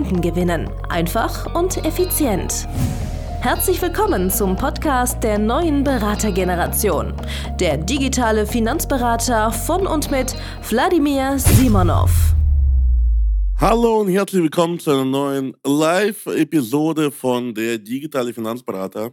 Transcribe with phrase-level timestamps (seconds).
[0.00, 0.70] Kunden gewinnen.
[0.88, 2.66] Einfach und effizient.
[3.42, 7.12] Herzlich willkommen zum Podcast der neuen Beratergeneration.
[7.58, 10.34] Der digitale Finanzberater von und mit
[10.70, 12.34] Wladimir Simonov.
[13.58, 19.12] Hallo und herzlich willkommen zu einer neuen Live-Episode von der digitale Finanzberater,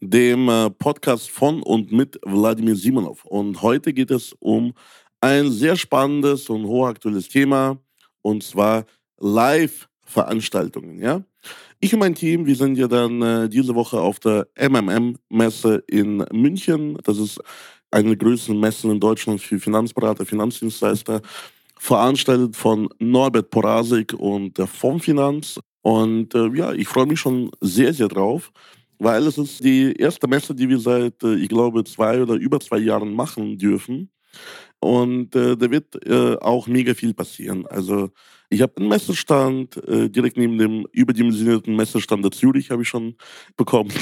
[0.00, 3.24] dem äh, Podcast von und mit Wladimir Simonov.
[3.24, 4.74] Und heute geht es um
[5.22, 7.78] ein sehr spannendes und hochaktuelles Thema,
[8.20, 8.84] und zwar
[9.18, 11.22] Live Veranstaltungen, ja.
[11.78, 16.24] Ich und mein Team, wir sind ja dann äh, diese Woche auf der MMM-Messe in
[16.32, 16.98] München.
[17.04, 17.40] Das ist
[17.90, 21.22] eine der größten Messen in Deutschland für Finanzberater, Finanzdienstleister,
[21.78, 25.58] veranstaltet von Norbert Porasik und der Fondsfinanz.
[25.82, 28.52] Und äh, ja, ich freue mich schon sehr, sehr drauf,
[28.98, 32.60] weil es ist die erste Messe, die wir seit, äh, ich glaube, zwei oder über
[32.60, 34.10] zwei Jahren machen dürfen.
[34.80, 37.66] Und äh, da wird äh, auch mega viel passieren.
[37.66, 38.10] Also
[38.48, 43.14] ich habe einen Messestand äh, direkt neben dem überdimensionierten Messestand der Zürich habe ich schon
[43.56, 43.92] bekommen.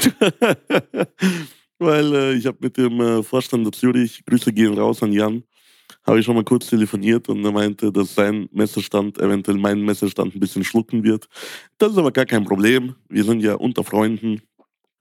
[1.79, 5.43] Weil äh, ich habe mit dem äh, Vorstand der Zürich, Grüße gehen raus an Jan,
[6.05, 10.33] habe ich schon mal kurz telefoniert und er meinte, dass sein Messestand eventuell meinen Messestand
[10.33, 11.27] ein bisschen schlucken wird.
[11.77, 12.95] Das ist aber gar kein Problem.
[13.09, 14.41] Wir sind ja unter Freunden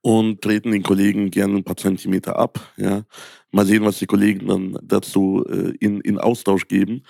[0.00, 2.60] und treten den Kollegen gerne ein paar Zentimeter ab.
[2.76, 3.02] Ja.
[3.50, 7.02] Mal sehen, was die Kollegen dann dazu äh, in, in Austausch geben.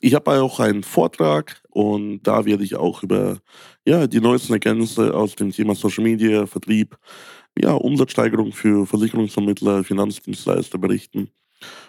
[0.00, 3.38] Ich habe auch einen Vortrag und da werde ich auch über
[3.86, 6.98] ja, die neuesten Erkenntnisse aus dem Thema Social Media, Vertrieb,
[7.58, 11.30] ja, Umsatzsteigerung für Versicherungsvermittler, Finanzdienstleister berichten.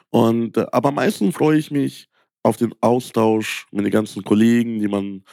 [0.09, 2.09] Und, äh, aber am meisten freue ich mich
[2.44, 5.24] auf den Austausch mit den ganzen Kollegen, die man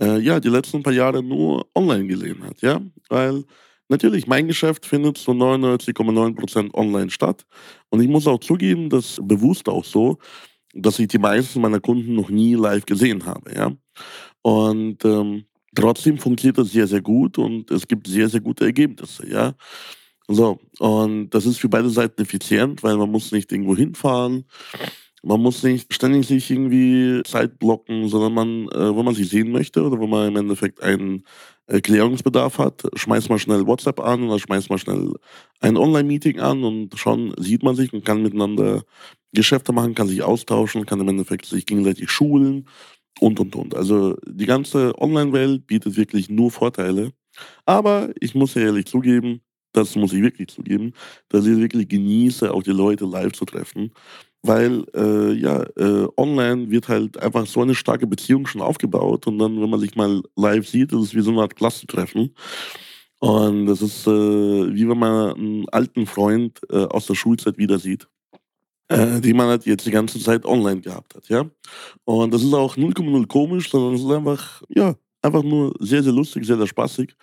[0.00, 2.60] äh, ja, die letzten paar Jahre nur online gesehen hat.
[2.62, 2.80] Ja?
[3.08, 3.44] Weil
[3.92, 7.44] Natürlich, mein Geschäft findet zu 99,9% online statt.
[7.90, 10.16] Und ich muss auch zugeben, das bewusst auch so,
[10.72, 13.54] dass ich die meisten meiner Kunden noch nie live gesehen habe.
[13.54, 13.70] Ja?
[14.40, 15.44] Und ähm,
[15.74, 19.28] trotzdem funktioniert das sehr, sehr gut und es gibt sehr, sehr gute Ergebnisse.
[19.28, 19.52] Ja?
[20.26, 24.46] So, und das ist für beide Seiten effizient, weil man muss nicht irgendwo hinfahren.
[25.22, 29.52] Man muss nicht ständig sich irgendwie Zeit blocken, sondern man, äh, wenn man sich sehen
[29.52, 31.24] möchte oder wenn man im Endeffekt einen
[31.66, 35.12] Erklärungsbedarf hat, schmeißt mal schnell WhatsApp an oder schmeißt mal schnell
[35.60, 38.82] ein Online-Meeting an und schon sieht man sich und kann miteinander
[39.32, 42.66] Geschäfte machen, kann sich austauschen, kann im Endeffekt sich gegenseitig schulen
[43.20, 43.74] und und und.
[43.76, 47.12] Also die ganze Online-Welt bietet wirklich nur Vorteile.
[47.64, 49.40] Aber ich muss ja ehrlich zugeben,
[49.72, 50.92] das muss ich wirklich zugeben,
[51.28, 53.92] dass ich wirklich genieße, auch die Leute live zu treffen
[54.42, 59.38] weil äh, ja, äh, online wird halt einfach so eine starke Beziehung schon aufgebaut und
[59.38, 62.34] dann, wenn man sich mal live sieht, ist es wie so eine Art Klassentreffen.
[63.20, 67.78] Und das ist äh, wie wenn man einen alten Freund äh, aus der Schulzeit wieder
[67.78, 68.08] sieht,
[68.88, 71.46] äh, den man halt jetzt die ganze Zeit online gehabt hat, ja.
[72.04, 76.12] Und das ist auch 0,0 komisch, sondern es ist einfach, ja, einfach nur sehr, sehr
[76.12, 77.14] lustig, sehr, sehr spaßig.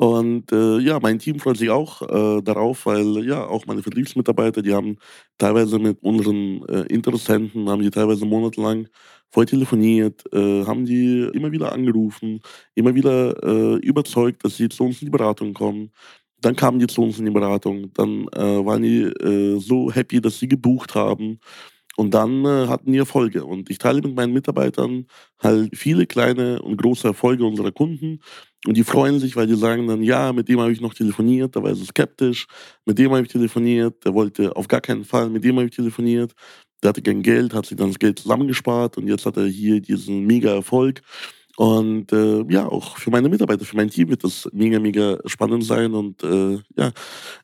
[0.00, 4.62] Und äh, ja, mein Team freut sich auch äh, darauf, weil ja auch meine Vertriebsmitarbeiter,
[4.62, 4.96] die haben
[5.38, 8.86] teilweise mit unseren äh, Interessenten, haben die teilweise monatelang
[9.30, 12.40] voll telefoniert, äh, haben die immer wieder angerufen,
[12.76, 15.90] immer wieder äh, überzeugt, dass sie zu uns in die Beratung kommen.
[16.40, 20.20] Dann kamen die zu uns in die Beratung, dann äh, waren die äh, so happy,
[20.20, 21.40] dass sie gebucht haben.
[21.96, 23.44] Und dann äh, hatten die Erfolge.
[23.44, 25.06] Und ich teile mit meinen Mitarbeitern
[25.40, 28.20] halt viele kleine und große Erfolge unserer Kunden.
[28.66, 31.54] Und die freuen sich, weil die sagen dann, ja, mit dem habe ich noch telefoniert,
[31.54, 32.46] da war er so skeptisch.
[32.84, 35.76] Mit dem habe ich telefoniert, der wollte auf gar keinen Fall, mit dem habe ich
[35.76, 36.32] telefoniert.
[36.82, 39.80] Der hatte kein Geld, hat sich dann das Geld zusammengespart und jetzt hat er hier
[39.80, 41.02] diesen mega Erfolg.
[41.56, 45.64] Und äh, ja, auch für meine Mitarbeiter, für mein Team wird das mega, mega spannend
[45.64, 46.92] sein und äh, ja,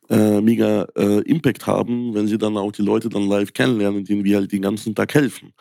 [0.09, 4.23] äh, mega äh, Impact haben, wenn sie dann auch die Leute dann live kennenlernen, denen
[4.25, 5.53] wir halt den ganzen Tag helfen.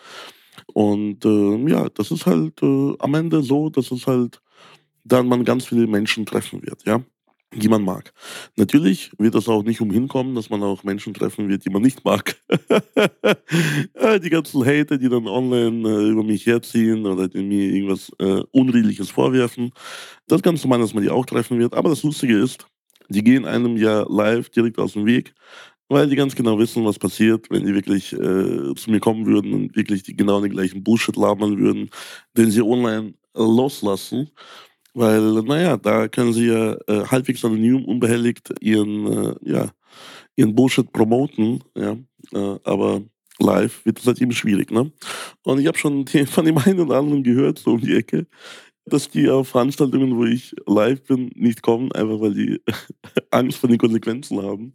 [0.73, 4.39] Und äh, ja, das ist halt äh, am Ende so, dass es halt
[5.03, 7.03] dann man ganz viele Menschen treffen wird, ja
[7.55, 8.13] die man mag.
[8.55, 11.81] Natürlich wird das auch nicht umhin kommen, dass man auch Menschen treffen wird, die man
[11.81, 12.35] nicht mag.
[14.23, 19.09] die ganzen Hater, die dann online äh, über mich herziehen oder mir irgendwas äh, Unredliches
[19.09, 19.71] vorwerfen.
[20.27, 21.73] Das ganz normal, dass man die auch treffen wird.
[21.73, 22.67] Aber das Lustige ist,
[23.09, 25.33] die gehen einem ja live direkt aus dem Weg,
[25.89, 29.53] weil die ganz genau wissen, was passiert, wenn die wirklich äh, zu mir kommen würden
[29.53, 31.89] und wirklich die genau den gleichen Bullshit labern würden,
[32.35, 34.29] den sie online loslassen
[34.93, 39.71] Weil, naja, da können sie ja äh, halbwegs anonym, unbehelligt ihren, äh, ja,
[40.35, 41.97] ihren Bullshit promoten, ja.
[42.31, 43.01] Äh, aber
[43.39, 44.91] live wird es halt eben schwierig, ne?
[45.43, 48.27] Und ich habe schon von dem einen oder anderen gehört, so um die Ecke,
[48.85, 52.61] dass die auf Veranstaltungen, wo ich live bin, nicht kommen, einfach weil die
[53.31, 54.73] Angst vor den Konsequenzen haben.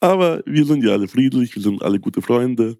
[0.00, 2.78] Aber wir sind ja alle friedlich, wir sind alle gute Freunde.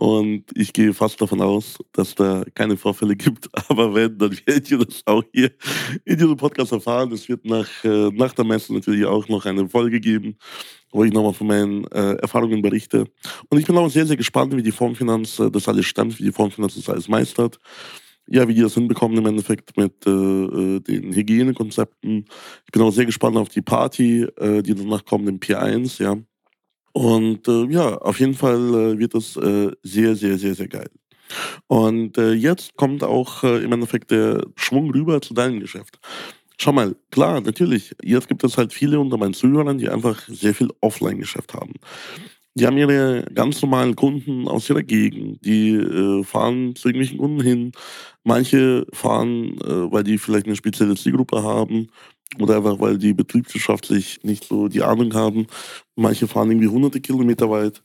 [0.00, 3.50] Und ich gehe fast davon aus, dass da keine Vorfälle gibt.
[3.68, 5.50] Aber wenn, dann werdet ihr das auch hier
[6.06, 7.12] in diesem Podcast erfahren.
[7.12, 10.38] Es wird nach, äh, nach der Messe natürlich auch noch eine Folge geben,
[10.90, 13.04] wo ich nochmal von meinen äh, Erfahrungen berichte.
[13.50, 16.24] Und ich bin auch sehr, sehr gespannt, wie die Formfinanz äh, das alles stemmt, wie
[16.24, 17.58] die Formfinanz das alles meistert
[18.32, 22.26] ja, wie die das hinbekommen im Endeffekt mit äh, äh, den Hygienekonzepten.
[22.64, 26.16] Ich bin auch sehr gespannt auf die Party, äh, die danach kommt im P1, ja.
[26.92, 30.90] Und äh, ja, auf jeden Fall äh, wird das äh, sehr, sehr, sehr, sehr geil.
[31.68, 36.00] Und äh, jetzt kommt auch äh, im Endeffekt der Schwung rüber zu deinem Geschäft.
[36.58, 40.54] Schau mal, klar, natürlich, jetzt gibt es halt viele unter meinen Zuhörern, die einfach sehr
[40.54, 41.74] viel Offline-Geschäft haben.
[42.54, 45.44] Die haben ihre ganz normalen Kunden aus ihrer Gegend.
[45.44, 47.72] Die äh, fahren zu irgendwelchen Kunden hin.
[48.24, 51.88] Manche fahren, äh, weil die vielleicht eine spezielle Zielgruppe haben
[52.38, 55.46] oder einfach weil die betriebswirtschaftlich nicht so die Ahnung haben.
[55.96, 57.82] Manche fahren irgendwie hunderte Kilometer weit,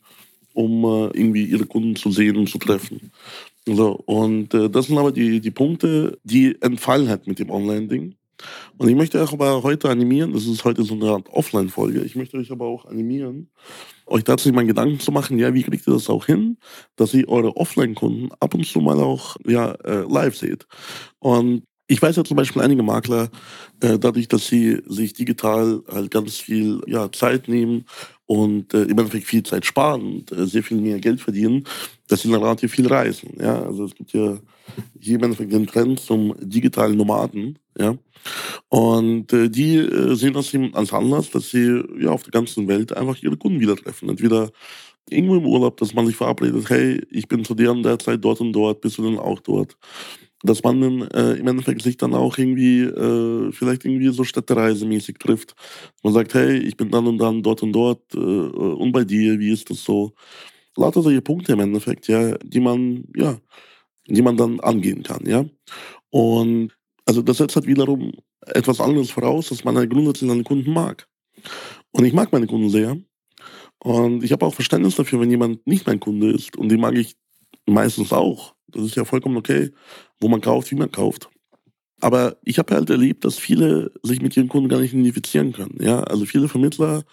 [0.54, 3.12] um äh, irgendwie ihre Kunden zu sehen und zu treffen.
[3.66, 8.16] So, und äh, das sind aber die, die Punkte, die entfallen halt mit dem Online-Ding.
[8.78, 12.16] Und ich möchte euch aber heute animieren, das ist heute so eine Art Offline-Folge, ich
[12.16, 13.50] möchte euch aber auch animieren,
[14.06, 16.58] euch dazu mal Gedanken zu machen, ja, wie kriegt ihr das auch hin,
[16.96, 20.68] dass ihr eure Offline-Kunden ab und zu mal auch ja, äh, live seht.
[21.20, 23.30] Und ich weiß ja zum Beispiel einige Makler,
[23.80, 27.86] äh, dadurch, dass sie sich digital halt ganz viel ja, Zeit nehmen
[28.26, 31.66] und äh, im Endeffekt viel Zeit sparen und äh, sehr viel mehr Geld verdienen,
[32.08, 33.36] dass sie dann relativ viel reisen.
[33.40, 33.62] Ja?
[33.62, 34.38] Also es gibt ja
[35.00, 37.60] hier im Endeffekt den Trend zum digitalen Nomaden.
[37.78, 37.96] Ja?
[38.70, 42.68] Und äh, die äh, sehen das eben als Anlass, dass sie ja auf der ganzen
[42.68, 44.10] Welt einfach ihre Kunden wieder treffen.
[44.10, 44.50] Entweder
[45.08, 48.24] irgendwo im Urlaub, dass man sich verabredet, hey, ich bin zu der und der Zeit
[48.24, 49.78] dort und dort, bist du denn auch dort?
[50.46, 55.56] Dass man äh, im Endeffekt sich dann auch irgendwie, äh, vielleicht irgendwie so städtereisemäßig trifft.
[56.04, 59.40] Man sagt, hey, ich bin dann und dann dort und dort äh, und bei dir,
[59.40, 60.14] wie ist das so?
[60.78, 63.38] Lauter solche Punkte im Endeffekt, ja, die man, ja,
[64.08, 65.46] die man dann angehen kann, ja.
[66.12, 66.72] Und
[67.06, 68.12] also das setzt halt wiederum
[68.48, 71.08] etwas anderes voraus, dass man halt grundsätzlich seine Kunden mag.
[71.92, 72.98] Und ich mag meine Kunden sehr.
[73.80, 76.58] Und ich habe auch Verständnis dafür, wenn jemand nicht mein Kunde ist.
[76.58, 77.16] Und die mag ich
[77.68, 78.55] meistens auch.
[78.76, 79.72] Das ist ja vollkommen okay,
[80.20, 81.30] wo man kauft, wie man kauft.
[82.02, 85.78] Aber ich habe halt erlebt, dass viele sich mit ihren Kunden gar nicht identifizieren können.
[85.80, 87.04] Ja, also viele Vermittler,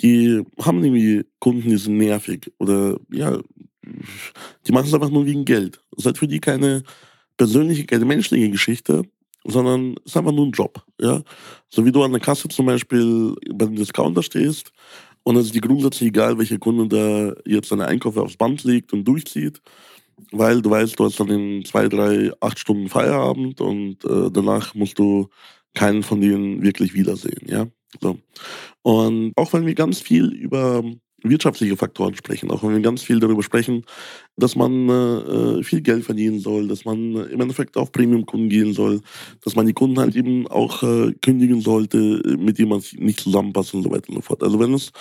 [0.00, 3.38] die haben irgendwie Kunden, die sind nervig oder ja,
[4.66, 5.80] die machen es einfach nur wegen Geld.
[5.92, 6.82] Das ist halt für die keine
[7.36, 9.02] persönliche, keine menschliche Geschichte,
[9.44, 10.84] sondern es ist einfach nur ein Job.
[11.00, 11.22] Ja?
[11.68, 14.72] So wie du an der Kasse zum Beispiel bei dem Discounter stehst
[15.22, 18.92] und es ist dir grundsätzlich egal, welcher Kunde da jetzt seine Einkäufe aufs Band legt
[18.92, 19.60] und durchzieht,
[20.32, 24.74] weil du weißt, du hast dann in zwei, drei, acht Stunden Feierabend und äh, danach
[24.74, 25.28] musst du
[25.74, 27.46] keinen von denen wirklich wiedersehen.
[27.46, 27.66] Ja?
[28.00, 28.18] So.
[28.82, 30.82] Und auch wenn wir ganz viel über
[31.24, 33.84] wirtschaftliche Faktoren sprechen, auch wenn wir ganz viel darüber sprechen,
[34.36, 39.00] dass man äh, viel Geld verdienen soll, dass man im Endeffekt auf Premium-Kunden gehen soll,
[39.42, 43.74] dass man die Kunden halt eben auch äh, kündigen sollte, mit denen man nicht zusammenpasst
[43.74, 44.42] und so weiter und so fort.
[44.42, 44.92] Also wenn es,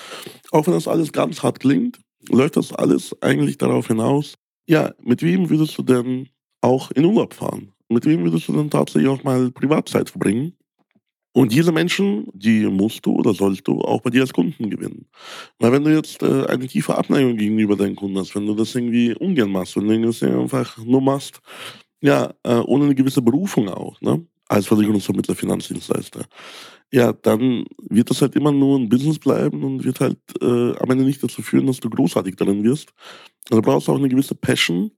[0.52, 2.00] auch wenn das alles ganz hart klingt,
[2.30, 4.36] läuft das alles eigentlich darauf hinaus,
[4.68, 6.30] ja, mit wem würdest du denn
[6.62, 7.74] auch in Urlaub fahren?
[7.90, 10.54] Mit wem würdest du denn tatsächlich auch mal Privatzeit verbringen?
[11.36, 15.08] Und diese Menschen, die musst du oder sollst du auch bei dir als Kunden gewinnen.
[15.58, 18.76] Weil wenn du jetzt äh, eine tiefe Abneigung gegenüber deinen Kunden hast, wenn du das
[18.76, 21.42] irgendwie ungern machst, wenn du das einfach nur machst,
[22.02, 24.24] ja, äh, ohne eine gewisse Berufung auch, ne?
[24.48, 26.26] als Versicherungsvermittler, Finanzdienstleister,
[26.94, 30.92] ja, dann wird das halt immer nur ein Business bleiben und wird halt äh, am
[30.92, 32.94] Ende nicht dazu führen, dass du großartig darin wirst.
[33.50, 34.92] Also du brauchst auch eine gewisse Passion,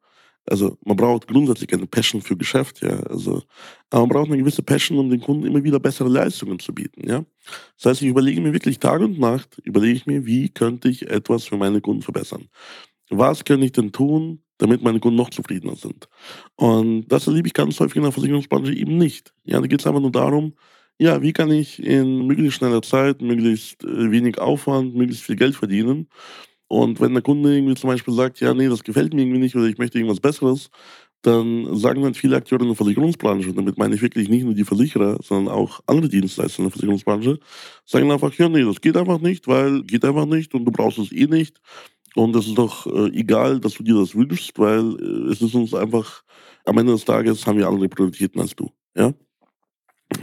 [0.46, 3.00] also man braucht grundsätzlich eine Passion für Geschäft, ja.
[3.04, 3.44] Also,
[3.90, 7.08] aber man braucht eine gewisse Passion, um den Kunden immer wieder bessere Leistungen zu bieten,
[7.08, 7.26] ja.
[7.78, 11.10] Das heißt, ich überlege mir wirklich Tag und Nacht, überlege ich mir, wie könnte ich
[11.10, 12.50] etwas für meine Kunden verbessern?
[13.10, 16.10] Was kann ich denn tun, damit meine Kunden noch zufriedener sind?
[16.56, 19.34] Und das erlebe ich ganz häufig in der Versicherungsbranche eben nicht.
[19.46, 20.56] Ja, da geht es einfach nur darum,
[21.00, 25.56] ja, wie kann ich in möglichst schneller Zeit, möglichst äh, wenig Aufwand, möglichst viel Geld
[25.56, 26.08] verdienen?
[26.68, 29.56] Und wenn der Kunde irgendwie zum Beispiel sagt, ja, nee, das gefällt mir irgendwie nicht
[29.56, 30.70] oder ich möchte irgendwas Besseres,
[31.22, 34.54] dann sagen dann viele Akteure in der Versicherungsbranche, und damit meine ich wirklich nicht nur
[34.54, 37.40] die Versicherer, sondern auch andere Dienstleister in der Versicherungsbranche,
[37.86, 41.00] sagen einfach, ja, nee, das geht einfach nicht, weil geht einfach nicht und du brauchst
[41.00, 41.60] es eh nicht.
[42.16, 45.56] Und es ist doch äh, egal, dass du dir das wünschst, weil äh, es ist
[45.56, 46.24] uns einfach,
[46.66, 48.72] am Ende des Tages haben wir andere Prioritäten als du.
[48.96, 49.14] Ja?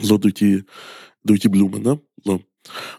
[0.01, 0.65] So durch die,
[1.25, 2.01] durch die Blume, ne?
[2.23, 2.41] So.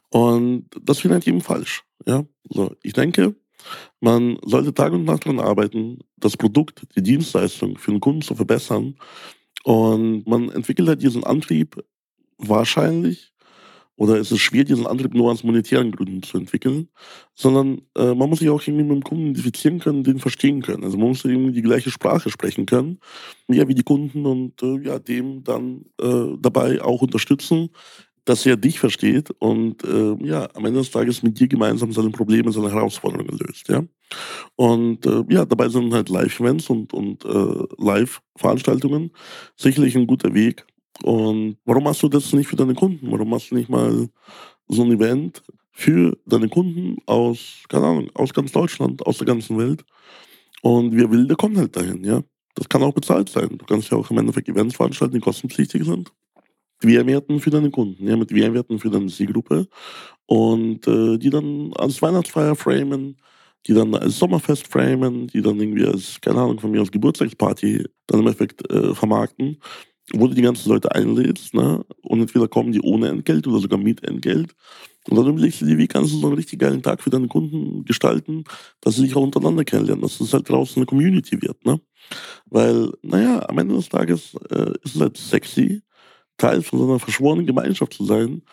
[0.09, 2.25] Und das finde ich eben falsch, ja?
[2.49, 2.75] So.
[2.83, 3.35] Ich denke,
[3.99, 8.35] man sollte Tag und Nacht daran arbeiten, das Produkt, die Dienstleistung für den Kunden zu
[8.35, 8.95] verbessern.
[9.63, 11.81] Und man entwickelt halt diesen Antrieb
[12.37, 13.32] wahrscheinlich
[13.95, 16.89] oder es ist schwer, diesen Antrieb nur aus monetären Gründen zu entwickeln,
[17.35, 20.83] sondern äh, man muss sich auch irgendwie mit dem Kunden identifizieren können, den verstehen können.
[20.83, 22.99] Also man muss irgendwie die gleiche Sprache sprechen können,
[23.47, 27.69] ja, wie die Kunden und äh, ja, dem dann äh, dabei auch unterstützen,
[28.25, 32.09] dass er dich versteht und äh, ja, am Ende des Tages mit dir gemeinsam seine
[32.09, 33.83] Probleme, seine Herausforderungen löst, ja.
[34.55, 39.11] Und äh, ja, dabei sind halt Live-Events und, und äh, Live-Veranstaltungen
[39.57, 40.65] sicherlich ein guter Weg,
[41.01, 43.11] und warum machst du das nicht für deine Kunden?
[43.11, 44.09] Warum machst du nicht mal
[44.67, 49.57] so ein Event für deine Kunden aus, keine Ahnung, aus ganz Deutschland, aus der ganzen
[49.57, 49.83] Welt?
[50.61, 52.21] Und wer will, der kommt halt dahin, ja.
[52.55, 53.57] Das kann auch bezahlt sein.
[53.57, 56.11] Du kannst ja auch im Endeffekt Events veranstalten, die kostenpflichtig sind.
[56.83, 59.67] Mehrwerten für deine Kunden, ja, mit Mehrwerten für deine Zielgruppe.
[60.27, 63.17] Und äh, die dann als Weihnachtsfeier framen,
[63.65, 67.85] die dann als Sommerfest framen, die dann irgendwie als, keine Ahnung, von mir als Geburtstagsparty
[68.07, 69.57] dann im Endeffekt äh, vermarkten
[70.11, 71.83] wo du die ganzen Leute einlädst, ne?
[72.01, 74.53] Und entweder kommen die ohne Entgelt oder sogar mit Entgelt.
[75.09, 77.27] Und dann überlegst du dir, wie kannst du so einen richtig geilen Tag für deine
[77.27, 78.43] Kunden gestalten,
[78.81, 81.79] dass sie sich auch untereinander kennenlernen, dass es halt draußen eine Community wird, ne?
[82.45, 85.81] Weil, naja, am Ende des Tages äh, ist es halt sexy,
[86.37, 88.43] Teil von so einer verschworenen Gemeinschaft zu sein,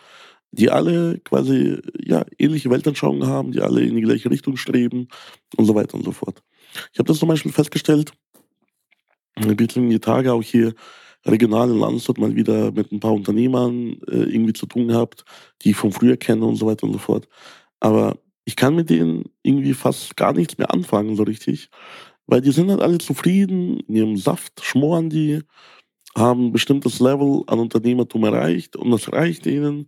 [0.51, 5.07] die alle quasi, ja, ähnliche Weltanschauungen haben, die alle in die gleiche Richtung streben
[5.57, 6.43] und so weiter und so fort.
[6.93, 8.13] Ich habe das zum Beispiel festgestellt,
[9.35, 10.73] ein bisschen die Tage auch hier
[11.25, 15.23] regional in Landshut mal wieder mit ein paar Unternehmern äh, irgendwie zu tun gehabt,
[15.61, 17.27] die ich von früher kenne und so weiter und so fort.
[17.79, 21.69] Aber ich kann mit denen irgendwie fast gar nichts mehr anfangen, so richtig.
[22.27, 25.41] Weil die sind halt alle zufrieden, in ihrem Saft schmoren die,
[26.15, 29.87] haben ein bestimmtes Level an Unternehmertum erreicht und das reicht ihnen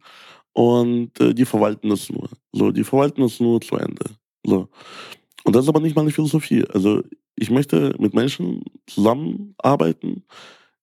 [0.54, 2.30] und äh, die verwalten das nur.
[2.52, 4.06] So, die verwalten das nur zu Ende.
[4.46, 4.70] So.
[5.44, 6.64] Und das ist aber nicht meine Philosophie.
[6.70, 7.04] Also
[7.36, 10.24] ich möchte mit Menschen zusammenarbeiten,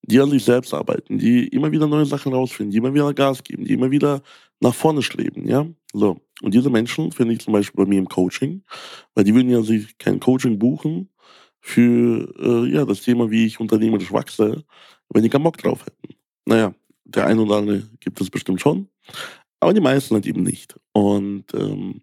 [0.03, 3.43] die an sich selbst arbeiten, die immer wieder neue Sachen rausfinden, die immer wieder Gas
[3.45, 4.23] geben, die immer wieder
[4.61, 5.67] nach vorne streben, ja.
[5.93, 6.21] So.
[6.43, 8.63] Und diese Menschen finde ich zum Beispiel bei mir im Coaching,
[9.15, 11.11] weil die würden ja sich kein Coaching buchen
[11.61, 14.65] für äh, ja, das Thema, wie ich unternehmerisch wachse,
[15.11, 16.15] wenn die keinen Bock drauf hätten.
[16.47, 18.89] Naja, der eine oder andere gibt es bestimmt schon,
[19.61, 20.77] aber die meisten halt eben nicht.
[20.93, 22.03] Und ähm,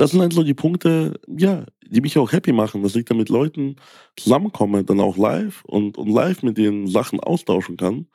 [0.00, 3.14] das sind halt so die Punkte, ja, die mich auch happy machen, dass ich da
[3.14, 3.76] mit Leuten
[4.16, 8.06] zusammenkomme, dann auch live und, und live mit den Sachen austauschen kann.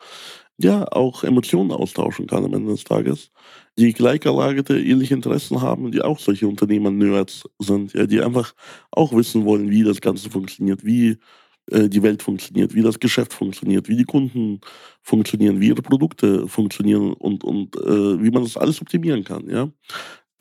[0.58, 3.30] Ja, auch Emotionen austauschen kann am Ende des Tages,
[3.78, 8.56] die gleicherlagerte, ähnliche Interessen haben, die auch solche Unternehmer-Nerds sind, ja, die einfach
[8.90, 11.18] auch wissen wollen, wie das Ganze funktioniert, wie
[11.72, 14.62] äh, die Welt funktioniert, wie das Geschäft funktioniert, wie die Kunden
[15.04, 19.50] funktionieren, wie ihre Produkte funktionieren und, und äh, wie man das alles optimieren kann.
[19.50, 19.70] Ja?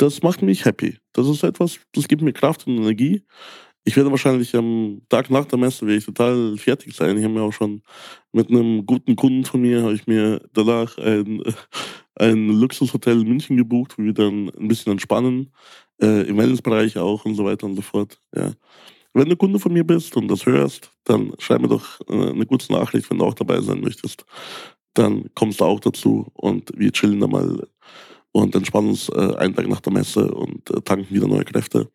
[0.05, 0.99] Das macht mich happy.
[1.15, 3.23] Das ist etwas, das gibt mir Kraft und Energie.
[3.85, 7.17] Ich werde wahrscheinlich am Tag nach der Messe werde ich total fertig sein.
[7.17, 7.83] Ich habe mir auch schon
[8.33, 11.43] mit einem guten Kunden von mir, habe ich mir danach ein,
[12.17, 15.53] ein Luxushotel in München gebucht, wo wir dann ein bisschen entspannen,
[16.03, 18.21] äh, im Wellnessbereich auch und so weiter und so fort.
[18.37, 18.53] Ja.
[19.15, 22.45] Wenn du Kunde von mir bist und das hörst, dann schreib mir doch äh, eine
[22.45, 24.27] gute Nachricht, wenn du auch dabei sein möchtest.
[24.93, 27.67] Dann kommst du auch dazu und wir chillen da mal
[28.35, 31.89] und entspannen uns äh, einen Tag nach der Messe und äh, tanken wieder neue Kräfte.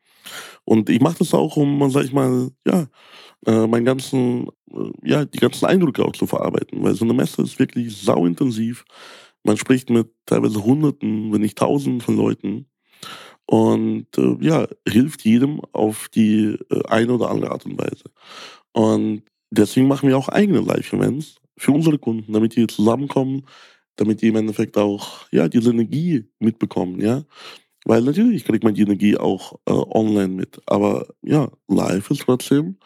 [0.64, 2.88] Und ich mache das auch, um, sag ich mal, ja,
[3.46, 7.42] äh, meinen ganzen, äh, ja, die ganzen Eindrücke auch zu verarbeiten, weil so eine Messe
[7.42, 8.86] ist wirklich sauintensiv.
[9.44, 12.68] Man spricht mit teilweise Hunderten, wenn nicht Tausenden von Leuten
[13.46, 18.06] und äh, ja, hilft jedem auf die äh, eine oder andere Art und Weise.
[18.72, 23.46] Und deswegen machen wir auch eigene Live-Events für unsere Kunden, damit die zusammenkommen,
[24.00, 27.24] damit die im Endeffekt auch ja, diese Energie mitbekommen, ja.
[27.86, 30.62] Weil natürlich kriegt man die Energie auch äh, online mit.
[30.66, 32.78] Aber ja, live ist trotzdem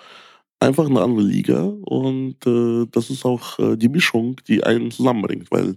[0.60, 5.52] einfach eine andere Liga und äh, das ist auch äh, die Mischung, die einen zusammenbringt,
[5.52, 5.76] weil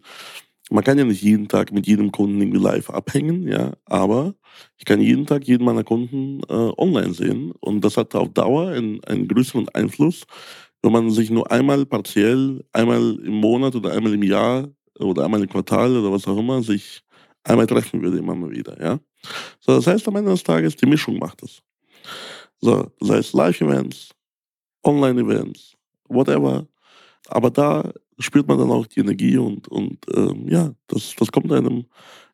[0.71, 4.35] man kann ja nicht jeden Tag mit jedem Kunden irgendwie live abhängen, ja, aber
[4.79, 8.71] ich kann jeden Tag jeden meiner Kunden äh, online sehen und das hat auf Dauer
[8.71, 10.25] einen, einen größeren Einfluss,
[10.83, 15.43] wenn man sich nur einmal partiell, einmal im Monat oder einmal im Jahr oder einmal
[15.43, 17.03] im Quartal oder was auch immer sich
[17.45, 18.81] einmal treffen würde, immer mal wieder.
[18.81, 18.99] Ja?
[19.61, 21.63] So, das heißt, am Ende des Tages, die Mischung macht es.
[22.61, 24.11] So, sei es Live-Events,
[24.85, 25.77] Online-Events,
[26.09, 26.67] whatever.
[27.29, 31.53] Aber da spürt man dann auch die Energie und, und ähm, ja, das, das kommt
[31.53, 31.87] einem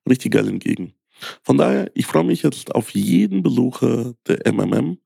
[0.09, 0.95] richtig geil entgegen.
[1.43, 4.99] Von daher, ich freue mich jetzt auf jeden Besucher der MMM.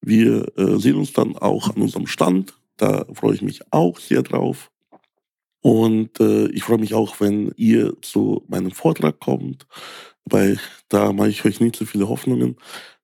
[0.00, 2.54] Wir äh, sehen uns dann auch an unserem Stand.
[2.76, 4.70] Da freue ich mich auch sehr drauf.
[5.64, 9.66] Und äh, ich freue mich auch, wenn ihr zu meinem Vortrag kommt,
[10.26, 12.56] weil da mache ich euch nicht so viele Hoffnungen.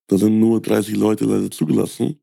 [0.08, 2.20] Da sind nur 30 Leute leider zugelassen.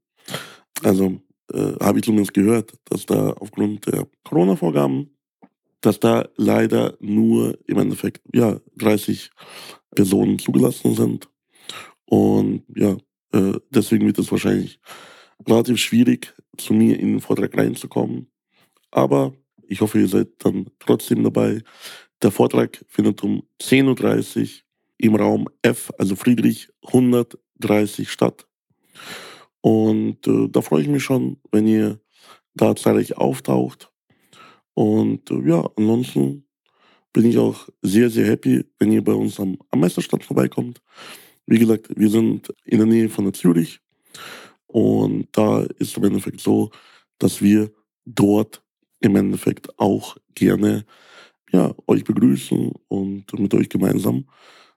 [0.83, 1.19] Also
[1.51, 5.17] äh, habe ich zumindest gehört, dass da aufgrund der Corona-Vorgaben,
[5.81, 9.31] dass da leider nur im Endeffekt ja 30
[9.95, 11.29] Personen zugelassen sind.
[12.05, 12.95] Und ja,
[13.33, 14.79] äh, deswegen wird es wahrscheinlich
[15.47, 18.29] relativ schwierig, zu mir in den Vortrag reinzukommen.
[18.91, 19.33] Aber
[19.67, 21.61] ich hoffe, ihr seid dann trotzdem dabei.
[22.21, 24.47] Der Vortrag findet um 10.30 Uhr
[24.97, 28.47] im Raum F, also Friedrich 130 statt.
[29.61, 31.99] Und äh, da freue ich mich schon, wenn ihr
[32.53, 33.91] da zahlreich auftaucht.
[34.73, 36.45] Und äh, ja, ansonsten
[37.13, 40.81] bin ich auch sehr, sehr happy, wenn ihr bei uns am, am Messerstand vorbeikommt.
[41.45, 43.79] Wie gesagt, wir sind in der Nähe von Zürich.
[44.67, 46.71] Und da ist im Endeffekt so,
[47.17, 47.71] dass wir
[48.05, 48.63] dort
[48.99, 50.85] im Endeffekt auch gerne
[51.51, 54.25] ja, euch begrüßen und mit euch gemeinsam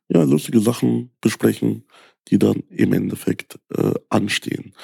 [0.09, 1.85] ja, lustige Sachen besprechen,
[2.29, 4.75] die dann im Endeffekt äh, anstehen.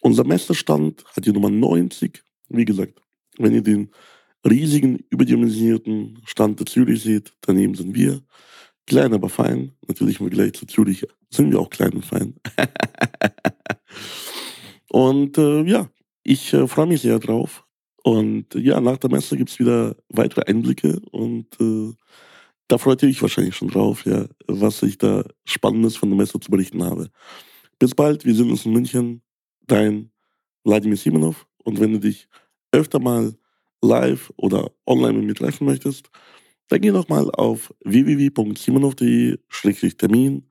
[0.00, 2.22] Unser Messestand hat die Nummer 90.
[2.48, 3.00] Wie gesagt,
[3.38, 3.90] wenn ihr den
[4.46, 8.22] riesigen, überdimensionierten Stand der Zürich seht, daneben sind wir.
[8.86, 9.72] Klein, aber fein.
[9.88, 12.34] Natürlich im Vergleich zu Zürich sind wir auch klein und fein.
[14.90, 15.88] und äh, ja,
[16.22, 17.64] ich äh, freue mich sehr drauf.
[18.04, 21.94] Und ja, nach der Messe gibt es wieder weitere Einblicke und äh,
[22.68, 26.38] da freut ihr euch wahrscheinlich schon drauf, ja, was ich da Spannendes von der Messe
[26.38, 27.08] zu berichten habe.
[27.78, 29.22] Bis bald, wir sehen uns in München.
[29.66, 30.10] Dein
[30.64, 31.46] Wladimir Simonov.
[31.64, 32.28] Und wenn du dich
[32.72, 33.34] öfter mal
[33.80, 36.10] live oder online mit mir treffen möchtest,
[36.68, 40.46] dann geh doch mal auf www.simonov.de-termin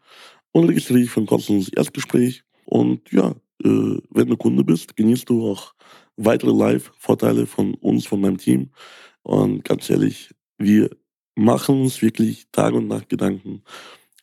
[0.54, 2.44] und registriere dich für ein kostenloses Erstgespräch.
[2.66, 5.76] Und ja, äh, wenn du Kunde bist, genießt du auch
[6.17, 8.72] weitere Live-Vorteile von uns, von meinem Team.
[9.24, 10.89] Und ganz ehrlich, wir
[11.36, 13.63] machen uns wirklich Tag und Nacht Gedanken,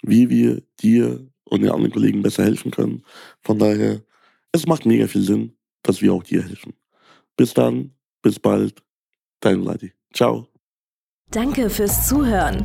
[0.03, 3.03] wie wir dir und den anderen Kollegen besser helfen können.
[3.43, 4.03] Von daher,
[4.53, 6.75] es macht mega viel Sinn, dass wir auch dir helfen.
[7.37, 8.83] Bis dann, bis bald,
[9.41, 9.93] dein Vladi.
[10.13, 10.47] Ciao.
[11.31, 12.65] Danke fürs Zuhören.